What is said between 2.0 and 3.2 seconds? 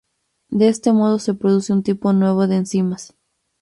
nuevo de enzimas.